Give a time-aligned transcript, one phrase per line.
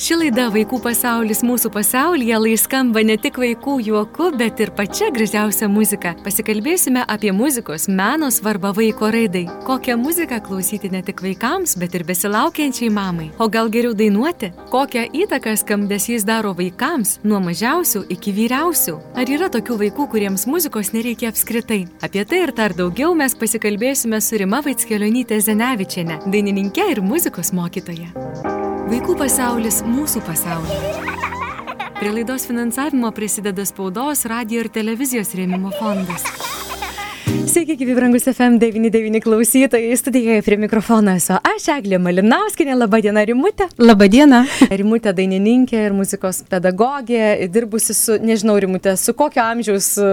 [0.00, 5.68] Ši laida Vaikų pasaulis mūsų pasaulyje laiskamba ne tik vaikų juoku, bet ir pačia gražiausia
[5.68, 6.14] muzika.
[6.24, 9.44] Pasikalbėsime apie muzikos meno svarbą vaiko raidai.
[9.66, 13.28] Kokią muziką klausyti ne tik vaikams, bet ir besilaukiančiai mamai.
[13.36, 14.54] O gal geriau dainuoti?
[14.72, 18.96] Kokią įtaką skambesys daro vaikams, nuo mažiausių iki vyriausių?
[19.12, 21.84] Ar yra tokių vaikų, kuriems muzikos nereikia apskritai?
[22.00, 28.61] Apie tai ir dar daugiau mes pasikalbėsime su Rima Vaitskelonytė Zenevičiane, dainininkė ir muzikos mokytoja.
[28.92, 31.04] Vaikų pasaulis mūsų pasaulyje.
[31.96, 36.26] Prie laidos finansavimo prisideda spaudos, radio ir televizijos rėmimo fondas.
[37.32, 43.70] Sveiki, gyvi brangus FM99 klausytojai, studijoje prie mikrofono esu aš, Eglė Malinauskinė, laba diena Rimutė.
[43.80, 44.42] Labą dieną.
[44.80, 50.10] Rimutė dainininkė ir muzikos pedagogė, dirbusi su, nežinau Rimutė, su kokio amžiaus e,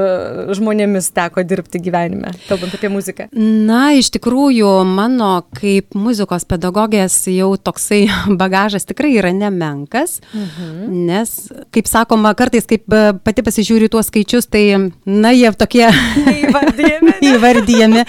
[0.55, 3.27] žmonėmis teko dirbti gyvenime, kalbant apie muziką.
[3.35, 8.05] Na, iš tikrųjų, mano kaip muzikos pedagogės jau toksai
[8.43, 11.03] bagažas tikrai yra nemenkas, mhm.
[11.11, 11.35] nes,
[11.75, 14.65] kaip sakoma, kartais, kaip e, pati pasižiūriu tuos skaičius, tai,
[15.03, 15.89] na, jie tokie...
[16.39, 18.05] Įvardėjami įvardyjami.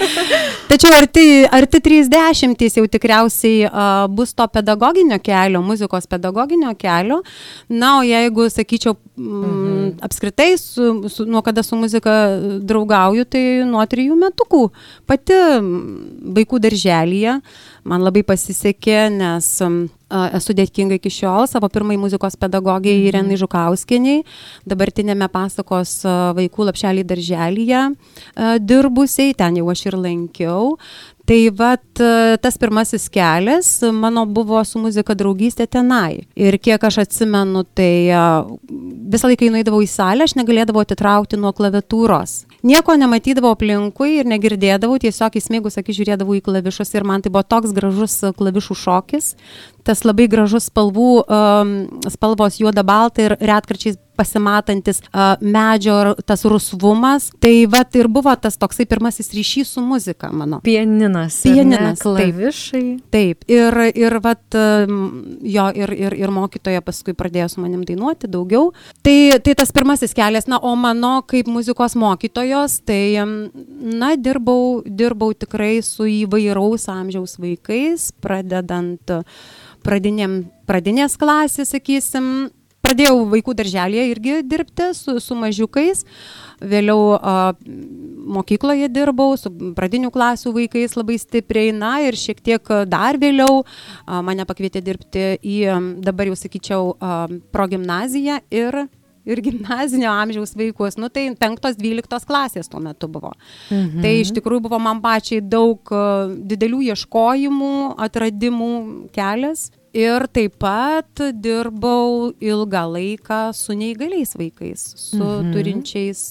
[0.71, 7.21] Tačiau arti, arti 30 jau tikriausiai uh, bus to pedagoginio kelio, muzikos pedagoginio kelio.
[7.69, 9.99] Na, o jeigu, sakyčiau, mhm.
[10.07, 12.15] apskritai, su, su, nuo kada su muzika
[12.63, 14.67] draugauju, tai nuo trijų metukų.
[15.11, 15.39] Pati
[16.39, 17.41] vaikų darželyje
[17.91, 19.83] man labai pasisekė, nes um,
[20.37, 23.09] esu dėkinga iki šiol savo pirmai muzikos pedagogiai mhm.
[23.11, 24.25] Irenai Žukauskiniai,
[24.69, 26.01] dabartinėme pasakos
[26.39, 27.85] vaikų lapšelį darželyje
[28.65, 30.77] dirbusiai, ten jau aš ir lankiau.
[31.31, 32.01] Tai vat
[32.43, 36.25] tas pirmasis kelias mano buvo su muzika draugystė tenai.
[36.35, 38.11] Ir kiek aš atsimenu, tai
[39.15, 42.33] visą laiką nueidavau į salę, aš negalėdavau atitraukti nuo klaviatūros.
[42.67, 47.47] Nieko nematydavau aplinkui ir negirdėdavau, tiesiog įsmėgus akį žiūrėdavau į klavišus ir man tai buvo
[47.47, 49.31] toks gražus klavišų šokis,
[49.87, 51.75] tas labai gražus spalvų, um,
[52.11, 57.31] spalvos juoda balta ir retkarčiais pasimatantis uh, medžio tas rusvumas.
[57.41, 60.61] Tai vat ir buvo tas toksai pirmasis ryšys su muzika mano.
[60.65, 61.41] Pieninas.
[61.47, 62.05] Pieninas.
[62.05, 62.85] Klavišai.
[63.11, 63.45] Taip.
[63.47, 63.49] taip.
[63.51, 64.59] Ir, ir vat
[65.43, 68.71] jo ir, ir, ir mokytoja paskui pradėjo su manim dainuoti daugiau.
[69.05, 70.49] Tai, tai tas pirmasis kelias.
[70.51, 78.11] Na, o mano kaip muzikos mokytojos, tai, na, dirbau, dirbau tikrai su įvairaus amžiaus vaikais,
[78.23, 79.15] pradedant
[79.85, 82.51] pradinėm, pradinės klasės, sakysim,
[82.91, 86.05] pradėjau vaikų darželėje irgi dirbti su, su mažiukais.
[86.61, 87.55] Vėliau a,
[88.37, 94.21] mokykloje dirbau su pradinių klasių vaikais labai stipriai, na ir šiek tiek dar vėliau a,
[94.27, 95.59] mane pakvietė dirbti į,
[96.05, 97.21] dabar jau sakyčiau, a,
[97.55, 98.85] progymnaziją ir
[99.31, 103.35] ir gimnazinio amžiaus vaikus, nu tai 5-12 klasės tuo metu buvo.
[103.69, 104.01] Mhm.
[104.03, 105.93] Tai iš tikrųjų buvo man pačiai daug
[106.51, 107.75] didelių ieškojimų,
[108.09, 108.73] atradimų
[109.15, 115.51] kelias ir taip pat dirbau ilgą laiką su neįgaliais vaikais, su mhm.
[115.55, 116.23] turinčiais,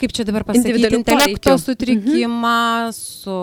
[0.00, 2.94] kaip čia dabar pasakyti, intelekto sutrikimą, mhm.
[2.96, 3.36] su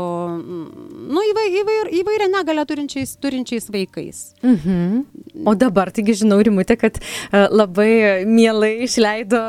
[1.11, 4.23] nu, įvair, įvair, įvairia negalę turinčiais, turinčiais vaikais.
[4.43, 5.03] Mhm.
[5.47, 6.97] O dabar, taigi žinau, Rimutė, kad
[7.31, 9.41] labai mielai išleido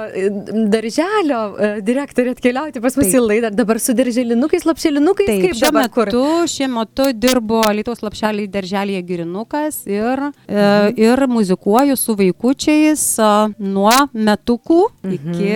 [0.73, 1.41] darželio
[1.85, 5.31] direktorė atkeliauti pas mus į laidą, dabar su darželinukais, lapšelinukais.
[5.31, 10.65] Taip, šiuo metu, šiuo metu dirbo Lietuvos lapšeliai darželėje Girinukas ir ir, e,
[10.97, 14.83] ir muzikuoju su vaikučiais e, nuo metukų
[15.19, 15.55] iki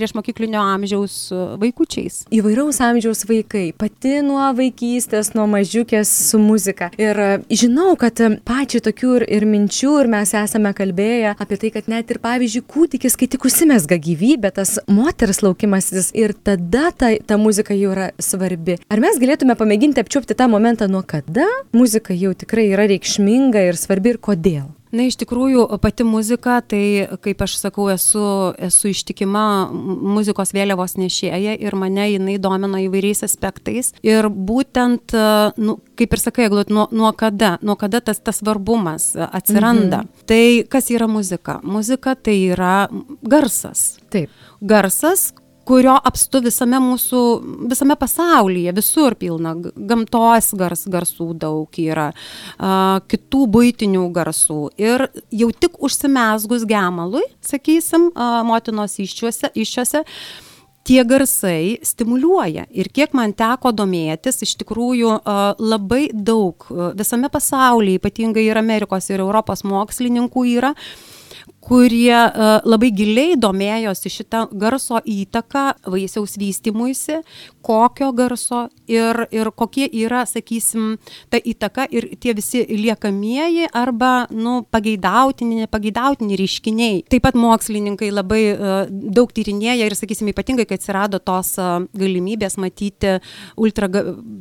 [0.00, 1.14] mhm prieš mokyklinio amžiaus
[1.60, 2.24] vaikučiais.
[2.32, 6.90] Įvairaus amžiaus vaikai, pati nuo vaikystės, nuo mažiukės su muzika.
[6.96, 8.16] Ir e, žinau, kad
[8.48, 12.64] pačiai tokių ir, ir minčių, ir mes esame kalbėję apie tai, kad net ir pavyzdžiui
[12.64, 18.10] kūdikis, kai tik užsimesga gyvybė, tas moters laukimasis ir tada ta, ta muzika jau yra
[18.16, 18.80] svarbi.
[18.88, 21.44] Ar mes galėtume pamėginti apčiupti tą momentą, nuo kada
[21.76, 24.70] muzika jau tikrai yra reikšminga ir svarbi ir kodėl?
[24.90, 28.24] Na, iš tikrųjų, pati muzika, tai, kaip aš sakau, esu,
[28.58, 33.92] esu ištikima muzikos vėliavos nešėja ir mane jinai domina įvairiais aspektais.
[34.06, 35.14] Ir būtent,
[35.62, 40.02] nu, kaip ir sakai, Eglut, nuo, nuo kada, nuo kada tas, tas svarbumas atsiranda.
[40.02, 40.26] Mhm.
[40.26, 40.42] Tai
[40.72, 41.60] kas yra muzika?
[41.62, 42.88] Muzika tai yra
[43.22, 44.00] garsas.
[44.10, 44.34] Taip.
[44.60, 45.30] Garsas,
[45.68, 47.22] kurio apstu visame mūsų,
[47.70, 52.10] visame pasaulyje, visur pilna, gamtos gars, garsų daug yra,
[52.58, 54.60] a, kitų būtinių garsų.
[54.80, 55.08] Ir
[55.42, 60.04] jau tik užsimesgus gemalui, sakysim, a, motinos iščiuose, iščiuose
[60.90, 62.66] tie garsai stimuliuoja.
[62.72, 65.20] Ir kiek man teko domėtis, iš tikrųjų
[65.60, 66.66] labai daug
[66.98, 70.72] visame pasaulyje, ypatingai ir Amerikos ir Europos mokslininkų yra,
[71.70, 77.20] kurie uh, labai giliai domėjosi šitą garso įtaką vaisiaus vystimuisi,
[77.62, 80.96] kokio garso ir, ir kokie yra, sakysim,
[81.30, 87.04] ta įtaka ir tie visi liekamieji arba, nu, pageidautini, nepageidautini reiškiniai.
[87.10, 92.58] Taip pat mokslininkai labai uh, daug tyrinėja ir, sakysim, ypatingai, kai atsirado tos uh, galimybės
[92.58, 93.20] matyti
[93.54, 93.86] ultra,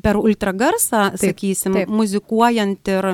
[0.02, 1.94] per ultragarsą, taip, sakysim, taip.
[1.94, 3.14] muzikuojant ir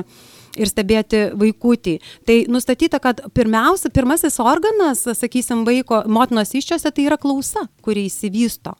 [0.56, 1.96] ir stebėti vaikutį.
[2.26, 8.76] Tai nustatyta, kad pirmiausia, pirmasis organas, sakysim, vaiko motinos iščiose tai yra klausa, kuri įsivysto.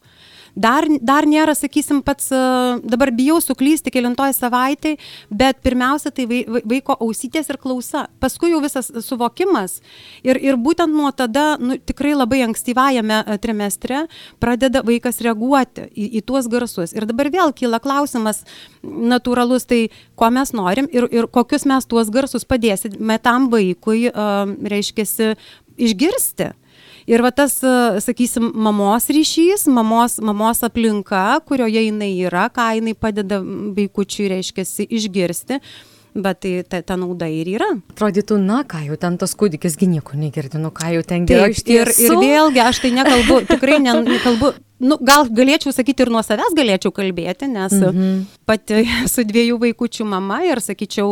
[0.57, 2.39] Dar, dar nėra, sakysim, pats, e,
[2.89, 4.97] dabar bijau suklysti kilintoj savaitėj,
[5.29, 6.25] bet pirmiausia tai
[6.65, 8.07] vaiko ausytės ir klausa.
[8.25, 9.83] Paskui jau visas suvokimas.
[10.25, 14.07] Ir, ir būtent nuo tada, nu, tikrai labai ankstyvajame e, trimestre,
[14.41, 16.97] pradeda vaikas reaguoti į, į tuos garsus.
[16.97, 18.47] Ir dabar vėl kyla klausimas
[18.81, 24.49] natūralus, tai ko mes norim ir, ir kokius mes tuos garsus padėsime tam vaikui, uh,
[24.73, 25.35] reiškia,
[25.77, 26.55] išgirsti.
[27.07, 32.97] Ir va tas, e, sakysim, mamos ryšys, mamos, mamos aplinka, kurioje jinai yra, ką jinai
[32.99, 35.61] padeda vaikučiui, reiškia, išgirsti
[36.17, 37.69] bet tai ta, ta nauda ir yra.
[37.93, 41.53] Atrodytų, na, ką jau ten tas kūdikis, gi nieko negirdi, nu ką jau ten gerai.
[41.53, 46.21] Ir, ir vėlgi, aš tai nekalbu, tikrai ne, nekalbu nu, gal galėčiau sakyti ir nuo
[46.25, 48.25] savęs galėčiau kalbėti, nes mhm.
[48.49, 48.83] pati
[49.13, 51.09] su dviejų vaikųčių mama ir, sakyčiau,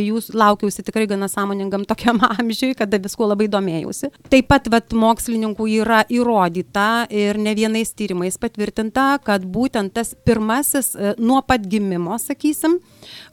[0.00, 4.10] jūs laukiausi tikrai gana sąmoningam tokiam amžiui, kada visko labai domėjausi.
[4.32, 10.94] Taip pat vat, mokslininkų yra įrodyta ir ne vienais tyrimais patvirtinta, kad būtent tas pirmasis
[10.94, 12.78] e, nuo pat gimimo, sakysim,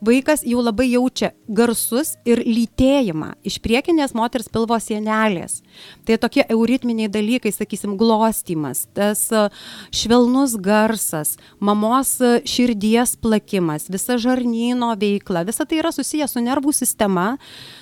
[0.06, 5.62] vaikas jau labai jaučia garsus ir lytėjimą iš priekinės moters pilvo sienelės.
[6.06, 9.50] Tai tokie euritminiai dalykai, sakysim, glostymas, tas uh,
[9.94, 12.16] švelnus garsas, mamos
[12.50, 17.34] širdies plakimas, visa žarnyno veikla, visa tai yra susijęs su nervų sistema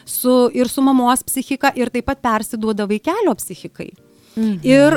[0.05, 3.91] su, ir su mamos psichika ir taip pat persiduoda vaikelio psichikai.
[4.35, 4.59] Mhm.
[4.63, 4.95] Ir,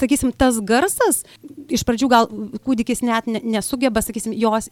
[0.00, 1.24] sakysim, tas garsas,
[1.68, 2.30] iš pradžių gal
[2.64, 4.70] kūdikis net nesugeba, sakysim, jos,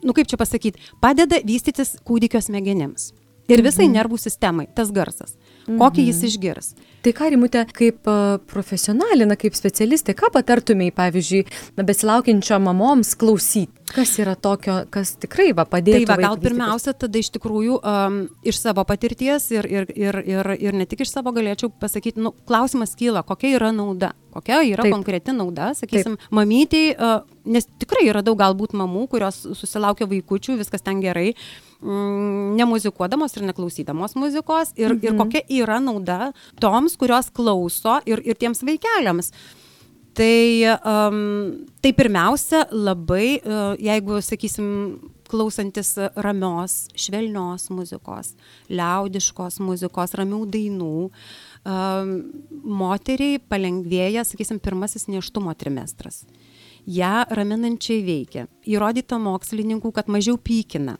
[0.00, 3.10] nu kaip čia pasakyti, padeda vystytis kūdikio smegenims.
[3.50, 3.98] Ir visai mhm.
[3.98, 5.34] nervų sistemai tas garsas
[5.66, 6.30] kokį jis mhm.
[6.30, 6.72] išgirs.
[7.02, 8.08] Tai ką, Rimutė, kaip
[8.50, 11.40] profesionalė, na, kaip specialistė, ką patartumėjai, pavyzdžiui,
[11.78, 13.74] na, besilaukiančio mamoms klausyti?
[13.92, 16.06] Kas yra tokio, kas tikrai va padėtų?
[16.06, 20.50] Tai va, gal pirmiausia, tada iš tikrųjų um, iš savo patirties ir, ir, ir, ir,
[20.68, 24.86] ir ne tik iš savo galėčiau pasakyti, nu, klausimas kyla, kokia yra nauda, kokia yra
[24.86, 24.94] Taip.
[24.94, 26.38] konkreti nauda, sakysim, Taip.
[26.38, 31.34] mamytei, uh, nes tikrai yra daug galbūt mamų, kurios susilaukia vaikučių, viskas ten gerai,
[31.82, 35.02] mm, nemuzikuodamos ir neklausydamos muzikos ir, mhm.
[35.04, 36.32] ir kokia yra nauda
[36.62, 39.32] toms, kurios klauso ir, ir tiems vaikeliams.
[40.12, 44.66] Tai, um, tai pirmiausia, labai, uh, jeigu, sakysim,
[45.32, 48.34] klausantis ramios, švelnios muzikos,
[48.68, 52.12] liaudiškos muzikos, ramių dainų, um,
[52.82, 56.26] moteriai palengvėja, sakysim, pirmasis neštumo trimestras.
[56.84, 58.48] Ja raminančiai veikia.
[58.68, 60.98] Įrodyta mokslininkų, kad mažiau pykina.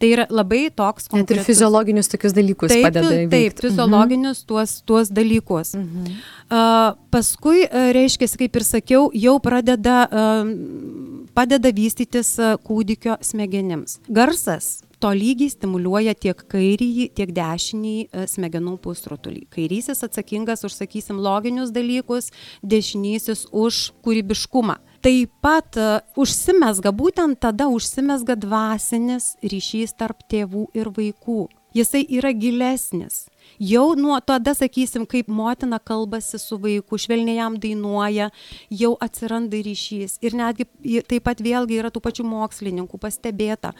[0.00, 1.36] Tai yra labai toks konkretus.
[1.36, 3.08] Net ir fiziologinius tokius dalykus taip, padeda.
[3.12, 3.62] Taip, taip mhm.
[3.66, 4.46] fiziologinius mhm.
[4.48, 5.74] tuos, tuos dalykus.
[5.76, 6.14] Mhm.
[6.50, 13.98] Uh, paskui, uh, reiškia, kaip ir sakiau, jau pradeda, uh, padeda vystytis uh, kūdikio smegenims.
[14.08, 19.46] Garsas tolygiai stimuliuoja tiek kairįjį, tiek dešinįjį smegenų pusrutulį.
[19.52, 22.28] Kairysis atsakingas už, sakysim, loginius dalykus,
[22.60, 25.88] dešinysis už kūrybiškumą taip pat e,
[26.20, 31.46] užsimezga, būtent tada užsimezga dvasinis ryšys tarp tėvų ir vaikų.
[31.74, 33.28] Jisai yra gilesnis.
[33.62, 38.30] Jau nuo tada, sakysim, kaip motina kalbasi su vaiku, švelniai jam dainuoja,
[38.74, 40.16] jau atsiranda ryšys.
[40.26, 40.66] Ir netgi
[41.06, 43.70] taip pat vėlgi yra tų pačių mokslininkų pastebėta,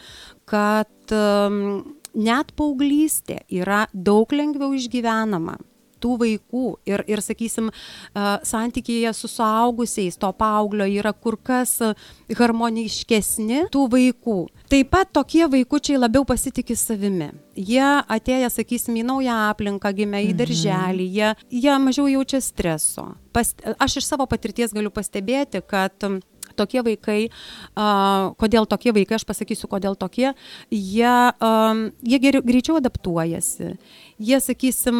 [0.47, 1.81] kad um,
[2.15, 5.57] net paauglystė yra daug lengviau išgyvenama
[6.01, 7.69] tų vaikų ir, ir sakysim,
[8.13, 11.77] santykėje su suaugusiais to paauglio yra kur kas
[12.37, 14.39] harmoniškesni tų vaikų.
[14.71, 17.31] Taip pat tokie vaikučiai labiau pasitikė savimi.
[17.55, 20.37] Jie atėję, sakysim, į naują aplinką, gimė į mhm.
[20.39, 23.11] darželį, jie, jie mažiau jaučia streso.
[23.35, 25.95] Pas, aš iš savo patirties galiu pastebėti, kad
[26.61, 30.31] tokie vaikai, uh, kodėl tokie vaikai, aš pasakysiu, kodėl tokie,
[30.69, 33.75] jie, um, jie geriau, greičiau adaptuojasi.
[34.21, 34.97] Jie, sakysim,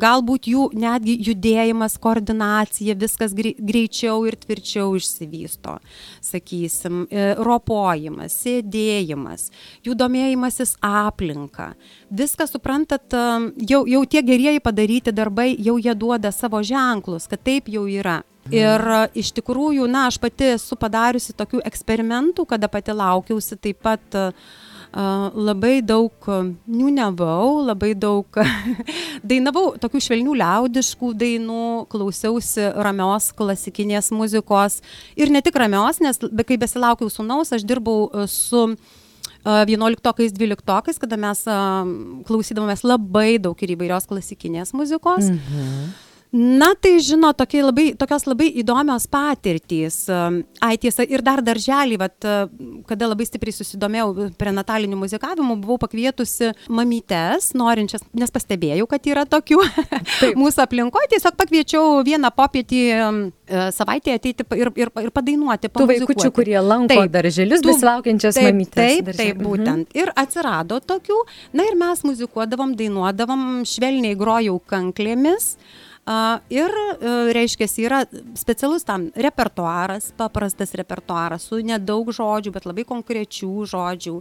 [0.00, 5.78] galbūt jų netgi judėjimas, koordinacija, viskas greičiau ir tvirčiau išsivysto.
[6.24, 9.48] Sakysim, e, ropojimas, sėdėjimas,
[9.86, 11.72] jų domėjimasis aplinka.
[12.12, 13.16] Viską suprantat,
[13.72, 18.20] jau, jau tie gerieji padaryti darbai, jau jie duoda savo ženklus, kad taip jau yra.
[18.52, 23.80] Ir e, iš tikrųjų, na, aš pati esu padariusi tokių eksperimentų, kada pati laukiausi taip
[23.84, 24.32] pat uh,
[24.94, 26.12] labai daug
[26.70, 28.26] niūniavau, labai daug
[29.30, 34.80] dainavau tokių švelnių liaudiškų dainų, klausiausi ramios klasikinės muzikos
[35.18, 38.76] ir ne tik ramios, nes kai besilaukiau sunaus, aš dirbau su
[39.44, 41.42] 11-okais, 12-okais, kada mes
[42.24, 45.32] klausydavomės labai daug ir įvairios klasikinės muzikos.
[45.34, 45.92] Mhm.
[46.34, 50.00] Na, tai žino, labai, tokios labai įdomios patirtys.
[50.10, 52.26] Ai, tiesa, ir dar darželį, vat,
[52.88, 59.60] kada labai stipriai susidomėjau prenataliniu muzikavimu, buvau pakvietusi mamytes, norinčias, nes pastebėjau, kad yra tokių
[60.42, 62.98] mūsų aplinkoje, tiesiog pakviečiau vieną popietį e,
[63.78, 65.70] savaitę ateiti ir, ir, ir padainuoti.
[65.70, 68.74] Tų vaikučių, kurie lanko taip, darželius, besilaukiančias taip, mamytes.
[68.74, 69.86] Taip, taip, taip, būtent.
[69.86, 70.02] Mhm.
[70.02, 71.22] Ir atsirado tokių,
[71.54, 75.52] na ir mes muzikuodavom, dainuodavom, švelniai grojau kanklėmis.
[76.04, 78.02] Ir, e, reiškia, yra
[78.36, 84.18] specialus tam repertuaras, paprastas repertuaras su nedaug žodžių, bet labai konkrečių žodžių.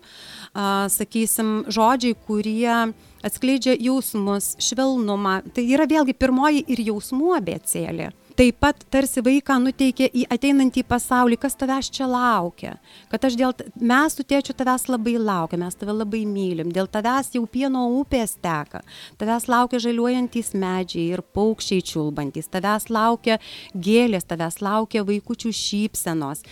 [0.93, 5.41] Sakysim, žodžiai, kurie atskleidžia jausmus, švelnumą.
[5.51, 11.37] Tai yra vėlgi pirmoji ir jausmų abėcėlė taip pat tarsi vaiką nuteikia į ateinantį pasaulį,
[11.41, 12.75] kas tavęs čia laukia.
[13.11, 17.33] Kad aš dėl, mes su tėčiu tavęs labai laukia, mes tave labai mylim, dėl tavęs
[17.37, 18.83] jau pieno upės teka,
[19.21, 23.39] tavęs laukia žaliuojantis medžiai ir paukščiai čiulbantis, tavęs laukia
[23.73, 26.43] gėlės, tavęs laukia vaikučių šypsenos,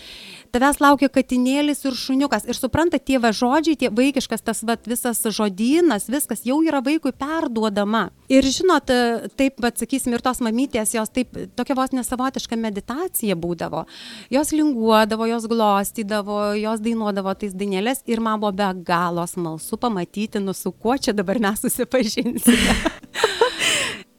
[0.54, 2.48] tavęs laukia katinėlis ir šuniukas.
[2.50, 7.14] Ir supranta, tie va žodžiai, tie vaikiškas tas va visas žodynas, viskas jau yra vaikui
[7.16, 8.10] perduodama.
[8.32, 8.92] Ir žinot,
[9.40, 13.86] taip, bet sakysim, ir tos mamytės, jos taip, tokia tokia vos nesavotiška meditacija būdavo.
[14.30, 20.40] Jos linguodavo, jos glostydavo, jos dainuodavo tais dainelės ir man buvo be galo smalsu pamatyti,
[20.40, 22.76] nu su kuo čia dabar mes susipažinsime.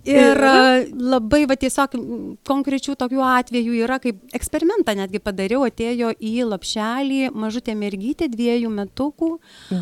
[0.02, 0.34] Ir
[0.98, 1.92] labai, va tiesiog
[2.42, 9.30] konkrečių tokių atvejų yra, kaip eksperimentą netgi padariau, atėjo į lapšelį mažutė mergytė dviejų metukų.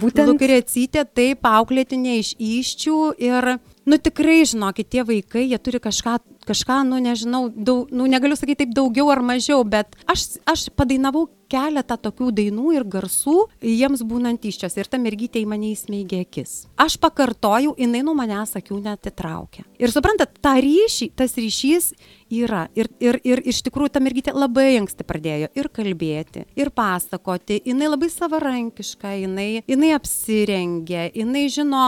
[0.03, 0.29] Būtent.
[0.29, 3.55] Lukrecytė, taip, auklėtinė iš iščių ir
[3.89, 6.19] nu tikrai žinokit tie vaikai jie turi kažką
[6.51, 11.29] kažką nu nežinau daug nu negaliu sakyt taip daugiau ar mažiau bet aš aš padainavau
[11.51, 16.55] keletą tokių dainų ir garsų jiems būnant įsčiose ir ta mergytė į mane įsmeigė akis.
[16.81, 21.93] Aš pakartojau jinai nuo manęs akių neatitraukė ir suprantat tą ryšį tas ryšys
[22.31, 22.67] yra.
[22.79, 27.61] Ir ir ir iš tikrųjų ta mergytė labai anksti pradėjo ir kalbėti ir pasakoti.
[27.67, 31.87] Jinai labai savarankiška jinai jinai apsirengia jinai žino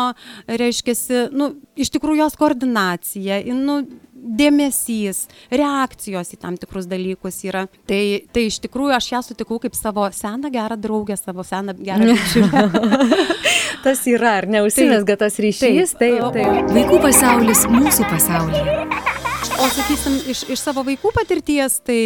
[0.48, 3.82] reiškiasi nu iš tikrųjų jos koordinacija nu
[4.38, 7.66] dėmesys reakcijos į tam tikrus dalykus yra.
[7.88, 12.16] Tai tai iš tikrųjų aš ją sutikau kaip savo seną gerą draugę savo seną gerą
[12.16, 12.66] bičiulę.
[13.84, 16.22] Tas yra ar ne užsimezga tas ryšys taip.
[16.36, 19.11] taip vaikų pasaulis mūsų pasaulyje
[19.42, 21.98] o sakysim iš iš savo vaikų patirties tai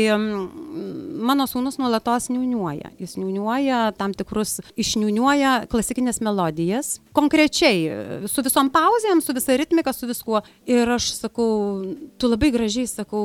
[1.27, 2.93] mano sūnus nuolatos niūniuoja.
[3.01, 6.97] Jis niūniuoja tam tikrus išniūniuoja klasikines melodijas.
[7.17, 10.43] Konkrečiai su visom pauzėm su visa ritmika su viskuo.
[10.69, 11.83] Ir aš sakau
[12.19, 13.25] tu labai gražiai sakau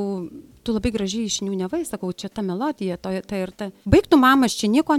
[0.64, 3.72] tu labai gražiai išniūniavai sakau čia ta melodija to ta ir ta.
[3.86, 4.98] Baik tu mama aš čia nieko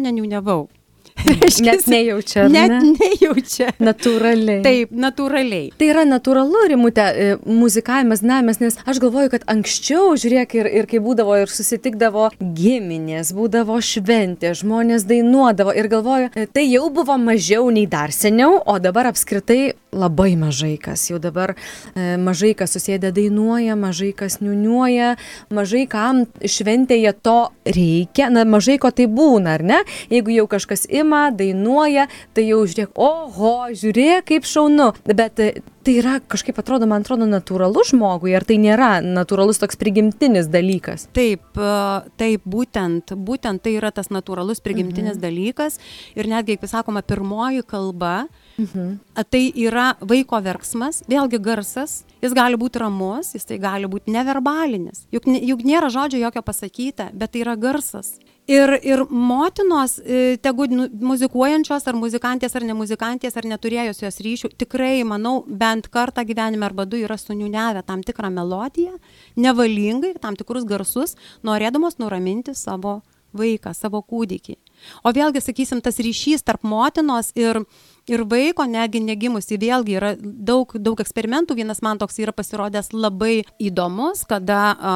[1.26, 2.46] neniūniavau Net nejaučia.
[2.52, 2.80] Net ne?
[2.96, 3.70] nejaučia.
[3.82, 4.62] Natūraliai.
[4.64, 5.70] Taip, natūraliai.
[5.78, 7.06] Tai yra natūralu, rimute,
[7.46, 13.32] muzikavimas, namas, nes aš galvoju, kad anksčiau, žiūrėk, ir, ir kai būdavo ir susitikdavo giminės,
[13.36, 18.78] būdavo šventė, žmonės dainuodavo ir galvoju, e, tai jau buvo mažiau nei dar seniau, o
[18.82, 21.04] dabar apskritai labai mažai kas.
[21.10, 25.16] Jau dabar e, mažai kas susėdė dainuoja, mažai kas niuniuoja,
[25.52, 29.82] mažai kam šventėje to reikia, na mažai ko tai būna, ar ne?
[30.12, 34.92] Jeigu jau kažkas ima, dainuoja, tai jau žiūrėk, oho, žiūrėk, kaip šaunu.
[35.08, 35.52] Bet e,
[35.84, 41.08] tai yra kažkaip atrodo, man atrodo, natūralu žmogui, ar tai nėra natūralus toks prigimtinis dalykas?
[41.16, 41.72] Taip, e,
[42.20, 45.24] taip, būtent, būtent tai yra tas natūralus prigimtinis mhm.
[45.24, 45.80] dalykas.
[46.18, 48.26] Ir netgi, kaip sakoma, pirmoji kalba,
[48.58, 48.98] Mhm.
[49.30, 55.06] Tai yra vaiko verksmas, vėlgi garsas, jis gali būti ramus, jis tai gali būti neverbalinis.
[55.14, 58.14] Juk, juk nėra žodžio jokio pasakyta, bet tai yra garsas
[58.52, 64.52] ir ir motinos e, tegu nu muzikuojančios ar muzikantės ar ne muzikantės ar neturėjusios ryšių
[64.62, 68.98] tikrai manau bent kartą gyvenime arba du yra suniūniavę tam tikrą melodiją
[69.36, 71.16] nevalingai tam tikrus garsus
[71.46, 73.00] norėdamos nuraminti savo
[73.32, 74.58] vaiką savo kūdikį.
[75.06, 77.62] O vėlgi sakysim tas ryšys tarp motinos ir
[78.08, 83.44] ir vaiko netgi negimusi vėlgi yra daug daug eksperimentų vienas man toks yra pasirodęs labai
[83.62, 84.94] įdomus kada a,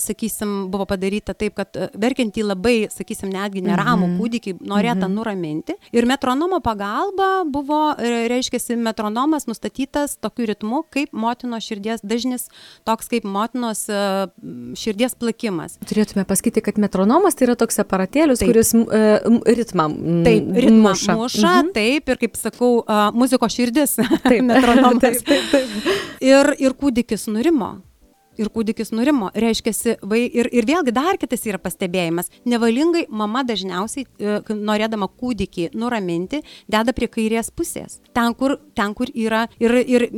[0.00, 4.16] sakysim buvo padaryta taip kad verkiantį labai sakysim netgi neramų Mhm.
[4.20, 5.14] kūdikį norėta Mhm.
[5.18, 12.48] nuraminti ir metronomo pagalba buvo e, reiškiasi metronomas nustatytas tokiu ritmu kaip motinos širdies dažnis
[12.84, 14.28] toks kaip motinos e,
[14.76, 18.48] širdies plakimas Turėtume pasakyti, kad metronomas tai yra toks aparatėlis, Taip.
[18.48, 19.86] kuris m, e, ritmą
[20.24, 21.16] Taip, ritmą muša.
[21.16, 21.72] muša Mhm.
[21.74, 24.40] taip, ir kaip sakau, uh, muzikos širdis, Taip.
[24.46, 25.20] metronomas.
[25.26, 26.00] Taip, taip, taip.
[26.24, 27.76] Ir, ir kūdikis nurimo.
[28.36, 29.30] Ir kūdikis nurimo.
[29.32, 32.28] Reiškia, vai, ir, ir vėlgi dar kitas yra pastebėjimas.
[32.44, 37.96] Nevalingai mama dažniausiai, e, norėdama kūdikį nuraminti, deda prie kairės pusės.
[38.12, 40.08] Ten, kur, ten, kur yra ir, ir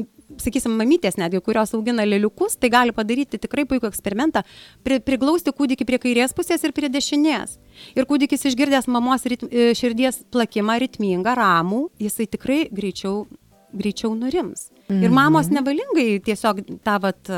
[0.43, 4.45] sakysim, mamytės netgi, kurios augina lėliukus, tai gali padaryti tikrai puikų eksperimentą,
[4.87, 7.59] pri, priglausti kūdikį prie kairės pusės ir prie dešinės.
[7.99, 13.27] Ir kūdikis išgirdęs mamos ritm, e, širdies plakimą ritmingą, ramų, jisai tikrai greičiau,
[13.77, 14.71] greičiau nurims.
[14.89, 17.29] Ir mamos nevalingai tiesiog tą vat,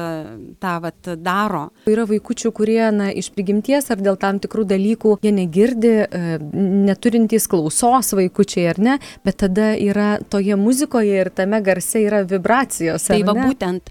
[0.63, 1.65] tą vat daro.
[1.91, 6.39] Yra vaikučių, kurie na, iš prigimties ar dėl tam tikrų dalykų jie negirdi, e,
[6.87, 13.09] neturintys klausos vaikučiai ar ne, bet tada yra toje muzikoje ir tame garse yra vibracijos.
[13.11, 13.91] Tai ar va būtent.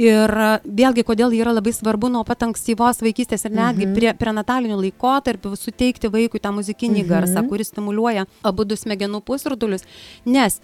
[0.00, 4.80] Ir e, vėlgi, kodėl yra labai svarbu nuo pat ankstyvos vaikystės ir netgi prie prenatalinių
[4.80, 9.84] laikotarpių suteikti vaikui tą muzikinį garsą, kuris stimuliuoja abu du smegenų pusrutulius,
[10.24, 10.62] nes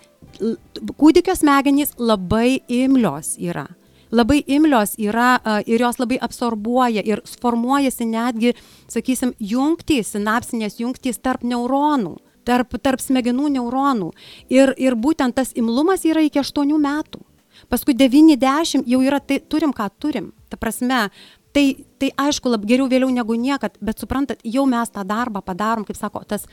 [0.98, 3.66] kūdikio smegenys labai imlios yra.
[4.10, 5.36] Labai imlios yra
[5.70, 8.56] ir jos labai absorbuoja ir formuojasi netgi,
[8.90, 14.10] sakysim, jungtys, sinapsinės jungtys tarp neuronų, tarp, tarp smegenų neuronų.
[14.50, 17.22] Ir, ir būtent tas imlumas yra iki 8 metų.
[17.70, 20.32] Paskui 90 jau yra, tai turim ką turim.
[20.50, 21.10] Ta prasme,
[21.52, 25.84] tai, tai aišku, lab geriau vėliau negu niekad, bet suprantat, jau mes tą darbą padarom,
[25.84, 26.44] kaip sako, tas,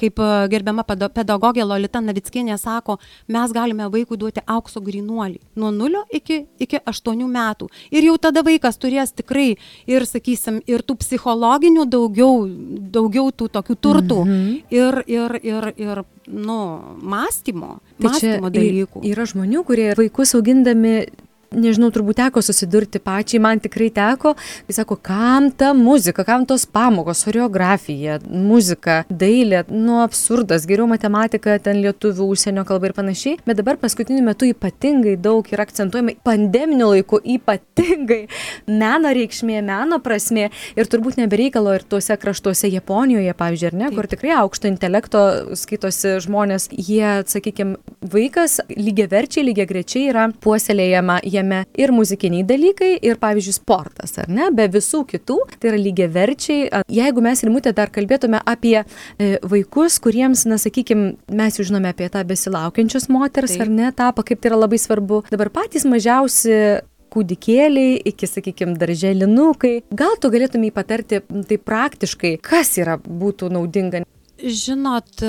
[0.00, 6.04] kaip e, gerbiama pedagogė Lolita Navickienė sako, mes galime vaikui duoti aukso grinuolį nuo 0
[6.14, 7.68] iki, iki 8 metų.
[7.90, 9.56] Ir jau tada vaikas turės tikrai
[9.86, 12.46] ir, sakysim, ir tų psichologinių daugiau,
[12.94, 14.62] daugiau tų tokių turtų Mhm.
[14.70, 16.58] ir, ir, ir, ir, nu,
[17.02, 19.02] mąstymo, Tai mąstymo dalykų.
[19.04, 21.06] yra žmonių, kurie vaikus augindami
[21.54, 24.34] nežinau, turbūt teko susidurti pačiai, man tikrai teko,
[24.66, 31.56] kai sako, kam ta muzika, kam tos pamokos, choreografija, muzika, dailė, nu absurdas, geriau matematika,
[31.62, 36.90] ten lietuvių, užsienio kalba ir panašiai, bet dabar paskutiniu metu ypatingai daug yra akcentuojama pandeminiu
[36.92, 38.24] laiku, ypatingai
[38.68, 43.98] meno reikšmė, meno prasmė ir turbūt nebereikalo ir tuose kraštuose Japonijoje, pavyzdžiui, ar ne, Taip.
[43.98, 45.24] kur tikrai aukšto intelekto
[45.58, 47.78] skaitosi žmonės, jie, sakykime,
[48.14, 51.43] vaikas lygiai verčiai, lygiai grečiai yra puoselėjama jame
[51.78, 56.84] ir muzikiniai dalykai, ir, pavyzdžiui, sportas, ar ne, be visų kitų, tai yra lygiai verčiai.
[56.92, 61.92] Jeigu mes ir mūtė dar kalbėtume apie e, vaikus, kuriems, na, sakykime, mes jau žinome
[61.92, 63.66] apie tą besilaukiančius moters, Taip.
[63.66, 65.24] ar ne, etapą, kaip tai yra labai svarbu.
[65.32, 66.82] Dabar patys mažiausi
[67.14, 69.76] kūdikėliai iki, sakykime, darželinukai.
[69.94, 74.02] Gal tu galėtumai patarti tai praktiškai, kas yra būtų naudinga?
[74.44, 75.22] Žinot,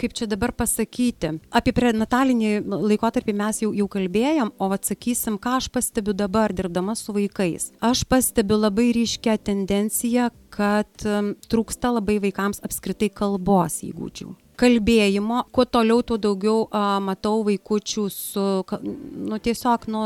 [0.00, 5.68] kaip čia dabar pasakyti, apie prenatalinį laikotarpį mes jau, jau kalbėjom, o atsakysim, ką aš
[5.70, 7.70] pastebiu dabar dirbdama su vaikais.
[7.78, 11.06] Aš pastebiu labai ryškę tendenciją, kad
[11.46, 14.32] trūksta labai vaikams apskritai kalbos įgūdžių.
[14.60, 18.48] Kalbėjimo, kuo toliau, tuo daugiau a, matau vaikučių su,
[19.30, 20.02] nu tiesiog, nu,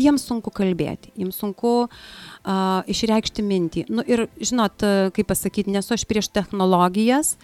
[0.00, 3.84] jiems sunku kalbėti, jiems sunku uh, išreikšti mintį.
[3.92, 7.34] Nu, ir žinot, kaip pasakyti, nesu aš prieš technologijas,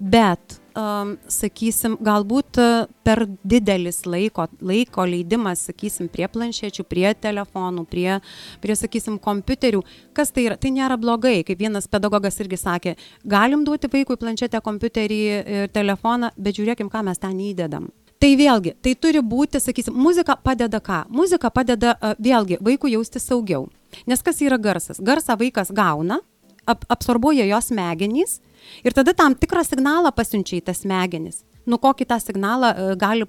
[0.00, 2.60] bet, um, sakysim, galbūt
[3.06, 8.18] per didelis laiko, laiko leidimas, sakysim, prie planšečių, prie telefonų, prie,
[8.62, 9.82] prie, sakysim, kompiuterių,
[10.16, 14.62] kas tai yra, tai nėra blogai, kaip vienas pedagogas irgi sakė, galim duoti vaikui planšetę,
[14.64, 17.90] kompiuterį ir telefoną, bet žiūrėkim, ką mes ten įdedam.
[18.20, 21.06] Tai vėlgi, tai turi būti, sakysim, muzika padeda ką?
[21.08, 23.70] Muzika padeda vėlgi vaikui jausti saugiau.
[24.06, 25.00] Nes kas yra garsas?
[25.00, 26.20] Garsą vaikas gauna,
[26.68, 28.40] ap, absorbuoja jos smegenys
[28.84, 31.40] ir tada tam tikrą signalą pasiunčia į tas smegenis.
[31.70, 33.26] Nu, kokį tą signalą e, gali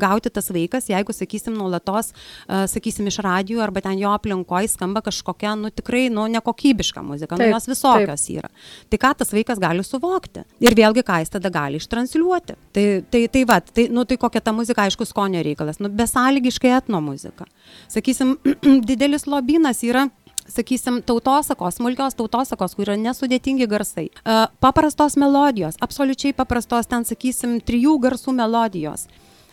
[0.00, 2.12] gauti tas vaikas, jeigu, sakysim, nuolatos,
[2.46, 7.36] e, sakysim, iš radijų arba ten jo aplinkoje skamba kažkokia, nu, tikrai, nu, nekokybiška muzika,
[7.36, 8.50] nu, Taip, jos visokios yra.
[8.92, 10.46] Tai ką tas vaikas gali suvokti?
[10.64, 12.58] Ir vėlgi, ką jis tada gali ištransliuoti.
[12.72, 15.80] Tai, tai, tai va, tai, nu, tai kokia ta muzika, aišku, skonio reikalas.
[15.82, 17.48] Nu, besąlygiškai etno muzika.
[17.92, 18.36] Sakysim,
[18.88, 20.08] didelis lobynas yra
[20.48, 24.08] sakysim, tautosakos, smulkios tautosakos, kur yra nesudėtingi garsai.
[24.10, 29.08] E, Paprastos melodijos, absoliučiai paprastos, ten, sakysim, trijų garsų melodijos.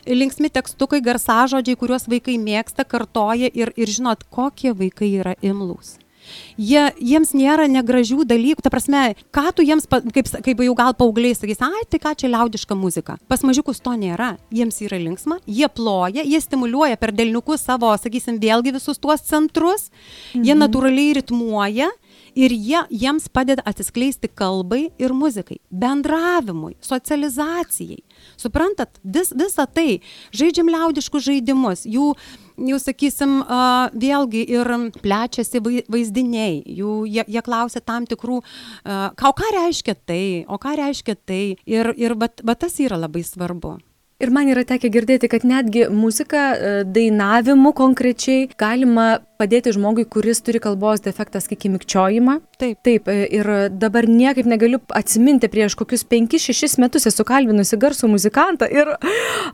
[0.10, 5.97] Linksmi tekstukai, garsažodžiai, kuriuos vaikai mėgsta, kartoja ir, ir žinot, kokie vaikai yra imlūs.
[6.59, 9.03] Jie, jiems nėra negražių dalykų, ta prasme,
[9.35, 13.17] ką tu jiems, kaip, kaip jau gal paaugliai sakys, ai, tai ką čia liaudiška muzika.
[13.31, 18.41] Pas mažiukus to nėra, jiems yra linksma, jie ploja, jie stimuliuoja per delniukus savo, sakysim,
[18.41, 19.89] vėlgi visus tuos centrus,
[20.33, 20.45] mhm.
[20.47, 21.89] jie natūraliai ritmuoja
[22.39, 27.99] ir jie, jiems padeda atsiskleisti kalbai ir muzikai, bendravimui, socializacijai.
[28.39, 29.99] Suprantat, vis, visa tai,
[30.36, 32.13] žaidžiam liaudiškus žaidimus, jų,
[32.69, 33.39] jau sakysim,
[33.99, 38.41] vėlgi ir plečiasi vaizdiniai, jų, jie, jie klausia tam tikrų,
[38.86, 42.99] ką, o ką reiškia tai, o ką reiškia tai, ir, ir bet, bet tas yra
[42.99, 43.78] labai svarbu.
[44.19, 46.49] Ir man yra tekę girdėti, kad netgi muzika
[46.84, 52.39] dainavimu konkrečiai galima padėti žmogui, kuris turi kalbos defektą, sakykime, mikčiojimą.
[52.60, 52.80] Taip.
[52.84, 58.67] Taip, e, ir dabar niekaip negaliu atsiminti, prieš kokius 5-6 metus esu kalbinusi garsų muzikantą
[58.67, 58.91] ir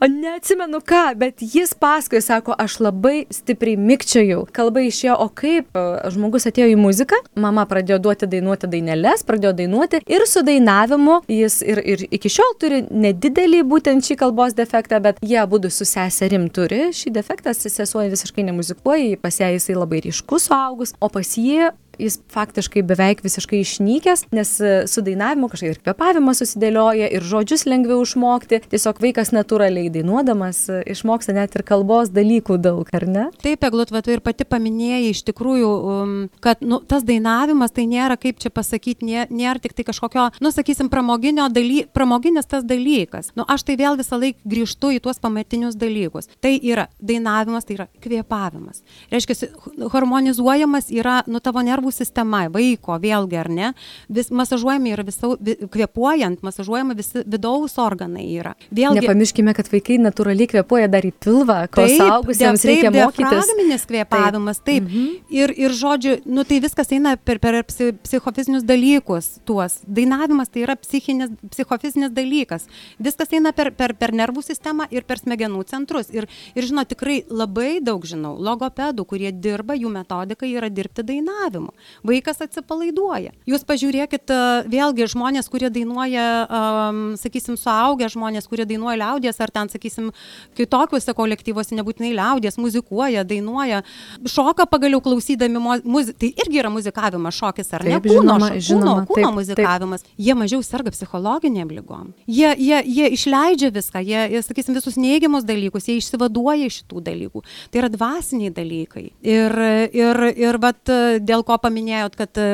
[0.01, 4.47] neatsimenu ką, bet jis paskui sako, aš labai stipriai mikčiojau.
[4.55, 9.53] Kalba išėjo, o kaip e, žmogus atėjo į muziką, mama pradėjo duoti dainuoti daineles, pradėjo
[9.61, 15.01] dainuoti ir su dainavimu jis ir, ir iki šiol turi nedidelį būtent šį kalbos defektą,
[15.03, 20.01] bet jie abu su seserim turi šį defektą, sesuo visiškai nemuzikuoja, pas ją jisai labai
[20.05, 25.73] ryškus suaugus, o pas jį jis faktiškai beveik visiškai išnykęs, nes e, su dainavimu kažkaip
[25.73, 28.61] ir kvepavimas susidėlioja, ir žodžius lengviau išmokti.
[28.71, 33.25] Tiesiog vaikas natūraliai dainuodamas e, išmoksta net ir kalbos dalykų daug, ar ne?
[33.43, 37.87] Taip, Eglut, va, tu ir pati paminėjai iš tikrųjų, um, kad nu, tas dainavimas tai
[37.89, 42.65] nėra, kaip čia pasakyti, nėra, nėra tik tai kažkokio, nu, sakysim, pramoginio daly, pramoginis tas
[42.67, 43.31] dalykas.
[43.37, 46.29] Nu, aš tai vėl visą laiką grįžtu į tuos pamatinius dalykus.
[46.43, 48.83] Tai yra dainavimas, tai yra kvėpavimas.
[49.13, 49.51] Reiškia,
[49.93, 53.73] harmonizuojamas yra, nu, tavo nervų nervų sistema vaiko, vėlgi ar ne,
[54.09, 55.35] vis masažuojami yra visau,
[55.71, 58.55] kvepuojant, masažuojami visi vidaus organai yra.
[58.71, 63.29] Vėlgi, Nepamirškime, kad vaikai natūraliai kvepuoja dar į pilvą, ko saugusiems reikia mokytis.
[63.29, 64.85] Diafragminis kvepavimas, taip.
[64.85, 64.89] taip.
[64.89, 65.13] Mhm.
[65.29, 69.79] Ir, ir žodžiu, nu tai viskas eina per, per psichofizinius dalykus tuos.
[69.85, 72.67] Dainavimas tai yra psichinis, psichofizinis dalykas.
[72.99, 76.11] Viskas eina per, per, per nervų sistemą ir per smegenų centrus.
[76.13, 81.74] Ir, ir žinau, tikrai labai daug žinau logopedų, kurie dirba, jų metodika yra dirbti dainavimu
[82.05, 83.33] vaikas atsipalaiduoja.
[83.49, 84.39] Jūs pažiūrėkit, e,
[84.71, 90.11] vėlgi žmonės, kurie dainuoja, um, sakysim, suaugę žmonės, kurie dainuoja liaudės ar ten, sakysim,
[90.57, 93.81] kitokiuose kolektyvuose, nebūtinai liaudės, muzikuoja, dainuoja,
[94.29, 96.17] šoka pagaliau klausydami muziką.
[96.21, 97.97] Tai irgi yra muzikavimas, šokis ar ne?
[97.97, 100.05] Taip, žinoma, kūno, žinoma, kūno, kūno taip, muzikavimas.
[100.05, 100.15] Taip.
[100.27, 102.13] Jie mažiau serga psichologiniam lygom.
[102.29, 107.03] Jie, jie, jie išleidžia viską, jie, jie, sakysim, visus neigiamus dalykus, jie išsivaduoja iš šitų
[107.09, 107.43] dalykų.
[107.71, 109.05] Tai yra dvasiniai dalykai.
[109.25, 109.57] Ir,
[109.95, 110.81] ir, ir vat,
[111.25, 112.47] dėl ko paminėjot, kad e,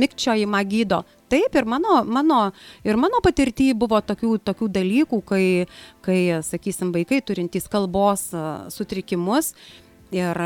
[0.00, 1.02] mikčiojimą gydo.
[1.30, 2.40] Taip, ir mano, mano,
[2.86, 5.44] ir mano patirtyje buvo tokių, tokių dalykų, kai,
[6.06, 9.54] kai, sakysim, vaikai turintys kalbos e, sutrikimus
[10.10, 10.40] ir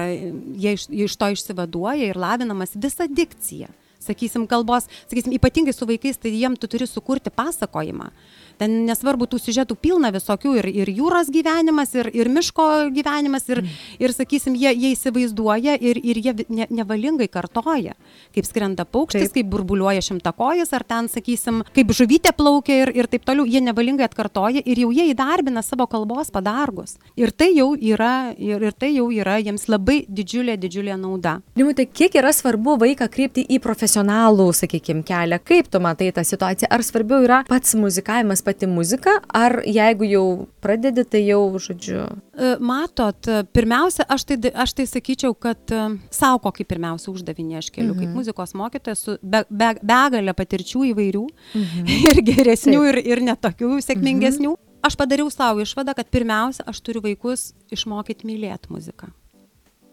[0.61, 3.71] jie iš, iš to išsivaduoja ir lavinamas visa dikcija.
[4.05, 8.11] Sakysim, kalbos, sakysim, ypatingai su vaikais, tai jiem tu turi sukurti pasakojimą.
[8.11, 13.49] Uh, ten nesvarbu tų siužetų pilna visokių ir, ir jūros gyvenimas, ir, ir miško gyvenimas,
[13.51, 13.79] ir, mm.
[14.05, 17.97] ir sakysim, jie, jie įsivaizduoja ir, ir jie ne, nevalingai kartoja,
[18.35, 19.39] kaip skrenda paukštis, taip.
[19.39, 24.07] kaip burbuliuoja šimtakojas, ar ten, sakysim, kaip žuvytė plaukia ir, ir taip toliau, jie nevalingai
[24.09, 26.97] atkartoja ir jau jie įdarbina savo kalbos padargus.
[27.21, 31.39] Ir tai jau yra, ir, ir tai jau yra jiems labai didžiulė, didžiulė nauda.
[31.59, 36.71] Limutė, kiek yra svarbu vaiką kreipti į profesionalų, sakykime, kelią, kaip tu matai tą situaciją,
[36.73, 40.25] ar svarbiau yra pats muzikavimas, pati muzika, ar jeigu jau
[40.65, 42.05] pradedi, tai jau, žodžiu.
[42.35, 47.71] E, matot, pirmiausia, aš tai, aš tai sakyčiau, kad e, savo kokį pirmiausia uždavinį aš
[47.75, 48.03] keliu, mhm.
[48.03, 51.25] kaip muzikos mokytoja, su be, be, begalė patirčių įvairių,
[51.57, 51.91] mhm.
[52.13, 54.55] ir geresnių, ir, ir netokių sėkmingesnių.
[54.55, 54.71] Mhm.
[54.85, 59.09] Aš padariau savo išvadą, kad pirmiausia, aš turiu vaikus išmokyti mylėti muziką.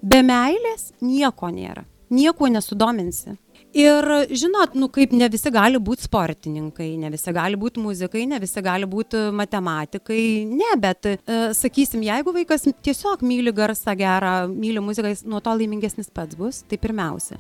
[0.02, 3.38] Be meilės nieko nėra, nieko nesudominsi.
[3.72, 4.04] Ir
[4.36, 8.64] žinot, nu kaip ne visi gali būti sportininkai, ne visi gali būti muzikai, ne visi
[8.64, 11.16] gali būti matematikai, ne, bet e,
[11.56, 16.66] sakysim, jeigu vaikas tiesiog myli garsą gerą, myli muziką, jis nuo to laimingesnis pats bus,
[16.68, 17.40] tai pirmiausia.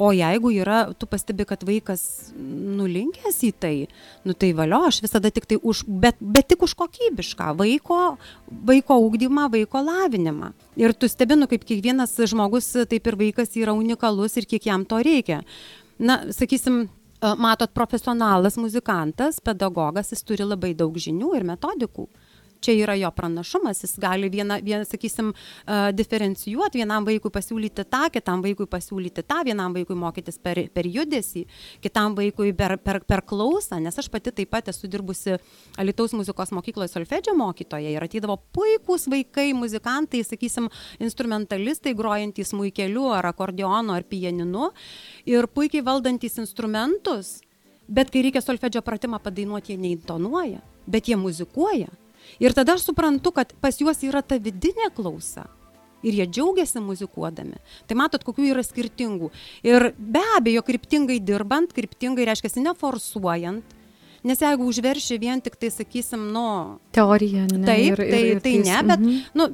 [0.00, 2.02] O jeigu yra, tu pastebi, kad vaikas
[2.40, 3.72] nulinkęs į tai,
[4.24, 7.98] nu tai valio, aš visada tik tai už, bet, bet tik už kokybišką vaiko,
[8.70, 10.54] vaiko ūkdymą, vaiko lavinimą.
[10.80, 15.02] Ir tu stebinu, kaip kiekvienas žmogus, taip ir vaikas yra unikalus ir kiek jam to
[15.04, 15.42] reikia.
[16.00, 16.86] Na, sakysim,
[17.36, 22.08] matot, profesionalas muzikantas, pedagogas, jis turi labai daug žinių ir metodikų
[22.60, 25.32] čia yra jo pranašumas, jis gali vieną, vieną sakysim,
[25.96, 31.46] diferencijuoti, vienam vaikui pasiūlyti tą, kitam vaikui pasiūlyti tą, vienam vaikui mokytis per, per judesį,
[31.84, 35.38] kitam vaikui per, per, per klausą, nes aš pati taip pat esu dirbusi
[35.80, 40.68] Alitaus muzikos mokykloje solfedžio mokytoje ir ateidavo puikūs vaikai, muzikantai, sakysim,
[41.02, 44.70] instrumentalistai, grojantys muikeliu ar akordeonu ar pianinu
[45.28, 47.38] ir puikiai valdantys instrumentus.
[47.90, 51.90] Bet kai reikia solfedžio pratimą padainuoti, jie neįtonuoja, bet jie muzikuoja.
[52.38, 55.48] Ir tada aš suprantu, kad pas juos yra ta vidinė klausa.
[56.06, 57.58] Ir jie džiaugiasi muzikuodami.
[57.88, 59.28] Tai matot, kokių yra skirtingų.
[59.66, 63.76] Ir be abejo, kryptingai dirbant, kryptingai reiškia neforsuojant,
[64.22, 66.44] Nes jeigu užverši vien tik tai, sakysim, nu...
[66.92, 67.64] Teorija, ne.
[67.64, 69.20] Taip, ir, ir, tai, ir, tai ne, bet -hmm.
[69.34, 69.46] nu,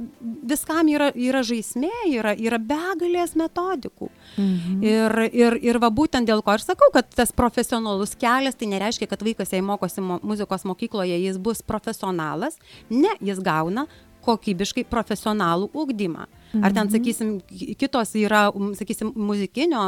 [0.51, 4.11] viskam yra, yra žaismė, yra, yra begalės metodikų.
[4.37, 4.83] -hmm.
[4.83, 9.07] ir, ir, ir va būtent dėl ko aš sakau, kad tas profesionalus kelias, tai nereiškia,
[9.07, 12.59] kad vaikas, jei mokosi mo muzikos mokykloje, jis bus profesionalas.
[12.91, 13.87] Ne, jis gauna
[14.27, 16.27] kokybiškai profesionalų ugdymą.
[16.62, 16.92] Ar ten, mhm.
[16.97, 18.47] sakysim, kitos yra,
[18.79, 19.85] sakysim, muzikinio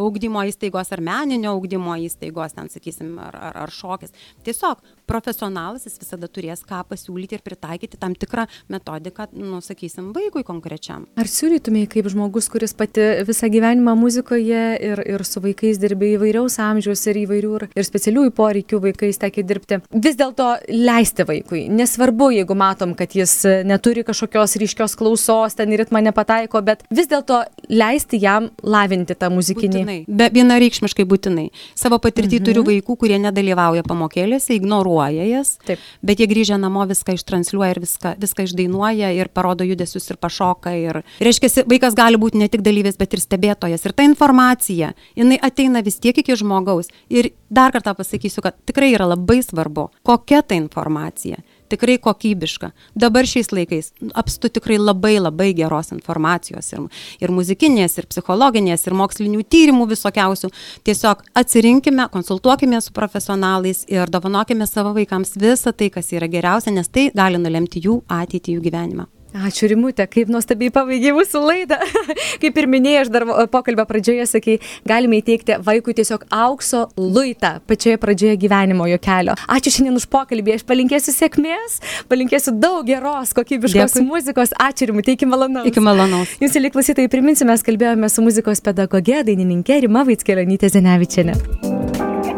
[0.00, 4.14] ugdymo įstaigos ar meninio ugdymo įstaigos, ten, sakysim, ar, ar, ar šokis.
[4.46, 10.44] Tiesiog profesionalas jis visada turės ką pasiūlyti ir pritaikyti tam tikrą metodiką, nu, sakysim, vaikui
[10.46, 11.06] konkrečiam.
[11.18, 16.60] Ar siūlytumai kaip žmogus, kuris pati visą gyvenimą muzikoje ir, ir su vaikais dirbė įvairiaus
[16.62, 21.64] amžiaus ir įvairių ir, ir specialiųjų poreikių vaikais tekė dirbti, vis dėlto leisti vaikui.
[21.74, 23.34] Nesvarbu, jeigu matom, kad jis
[23.66, 29.80] neturi kažkokios ryškios klausos, ten ritmą nepataiko, bet vis dėlto leisti jam lavinti tą muzikinį.
[29.80, 29.98] Būtinai.
[30.06, 31.48] Be vienareikšmiškai būtinai.
[31.78, 32.46] Savo patirtį mhm.
[32.48, 35.82] turiu vaikų, kurie nedalyvauja pamokėlėse, ignoruoja jas, Taip.
[36.04, 40.74] bet jie grįžę namo viską ištranšiuoja ir viską, viską išdainuoja ir parodo judesius ir pašoka.
[40.76, 43.86] Ir reiškia, vaikas gali būti ne tik dalyvis, bet ir stebėtojas.
[43.86, 46.90] Ir ta informacija, jinai ateina vis tiek iki žmogaus.
[47.12, 52.72] Ir dar kartą pasakysiu, kad tikrai yra labai svarbu, kokia ta informacija tikrai kokybiška.
[52.98, 56.88] Dabar šiais laikais apstu tikrai labai labai geros informacijos ir,
[57.22, 60.50] ir muzikinės, ir psichologinės, ir mokslinių tyrimų visokiausių.
[60.88, 66.90] Tiesiog atsirinkime, konsultuokime su profesionalais ir dovanokime savo vaikams visą tai, kas yra geriausia, nes
[66.90, 69.10] tai gali nulemti jų ateitį, jų gyvenimą.
[69.30, 71.76] Ačiū Rimutė, kaip nuostabiai pabaigiai mūsų laidą.
[72.42, 74.56] kaip ir minėjai, aš dar pokalbio pradžioje sakai,
[74.88, 79.36] galime įteikti vaikui tiesiog aukso luitą pačioje pradžioje gyvenimo jo kelio.
[79.46, 81.78] Ačiū šiandien už pokalbį, aš palinkėsiu sėkmės,
[82.10, 84.06] palinkėsiu daug geros, kokybiškos Dėkui.
[84.08, 84.54] muzikos.
[84.58, 85.70] Ačiū Rimutė, iki malonaus.
[85.70, 86.34] Iki malonaus.
[86.42, 91.38] Jūs, lyg klausytojai, priminsiu, mes kalbėjome su muzikos pedagoge, dainininkė Rima Vaitskelonytė Zenevičiane.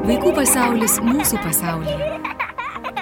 [0.02, 2.31] Vaikų pasaulis mūsų pasaulyje.